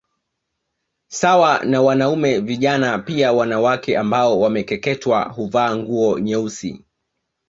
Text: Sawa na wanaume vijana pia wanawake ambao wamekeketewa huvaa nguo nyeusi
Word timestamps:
Sawa 1.11 1.63
na 1.65 1.81
wanaume 1.81 2.39
vijana 2.39 2.99
pia 2.99 3.33
wanawake 3.33 3.97
ambao 3.97 4.39
wamekeketewa 4.39 5.23
huvaa 5.23 5.75
nguo 5.75 6.19
nyeusi 6.19 6.83